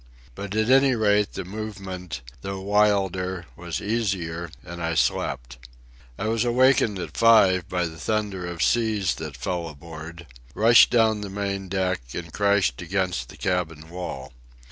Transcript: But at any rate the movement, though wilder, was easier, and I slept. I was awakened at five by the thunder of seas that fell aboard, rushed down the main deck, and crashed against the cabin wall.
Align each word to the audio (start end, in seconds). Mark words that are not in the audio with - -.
But 0.33 0.55
at 0.55 0.71
any 0.71 0.95
rate 0.95 1.33
the 1.33 1.45
movement, 1.45 2.21
though 2.41 2.59
wilder, 2.61 3.45
was 3.55 3.79
easier, 3.83 4.49
and 4.65 4.81
I 4.81 4.95
slept. 4.95 5.59
I 6.17 6.27
was 6.27 6.43
awakened 6.43 6.97
at 6.97 7.15
five 7.15 7.69
by 7.69 7.85
the 7.85 7.99
thunder 7.99 8.47
of 8.47 8.63
seas 8.63 9.13
that 9.17 9.37
fell 9.37 9.67
aboard, 9.69 10.25
rushed 10.55 10.89
down 10.89 11.21
the 11.21 11.29
main 11.29 11.69
deck, 11.69 12.01
and 12.15 12.33
crashed 12.33 12.81
against 12.81 13.29
the 13.29 13.37
cabin 13.37 13.91
wall. 13.91 14.33